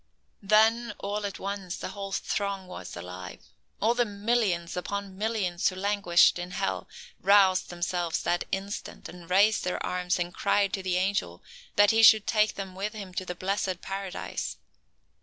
Then, 0.41 0.95
all 0.97 1.27
at 1.27 1.37
once, 1.37 1.77
the 1.77 1.89
whole 1.89 2.11
throng 2.11 2.65
was 2.65 2.95
alive. 2.97 3.45
All 3.79 3.93
the 3.93 4.03
millions 4.03 4.75
upon 4.75 5.15
millions 5.15 5.69
who 5.69 5.75
languished 5.75 6.39
in 6.39 6.49
hell, 6.49 6.87
roused 7.19 7.69
themselves 7.69 8.23
that 8.23 8.45
instant, 8.51 9.07
and 9.07 9.29
raised 9.29 9.63
their 9.63 9.85
arms 9.85 10.17
and 10.17 10.33
cried 10.33 10.73
to 10.73 10.81
the 10.81 10.97
angel 10.97 11.43
that 11.75 11.91
he 11.91 12.01
should 12.01 12.25
take 12.25 12.55
them 12.55 12.73
with 12.73 12.93
him 12.93 13.13
to 13.13 13.25
the 13.25 13.35
blessed 13.35 13.81
Paradise. 13.81 14.57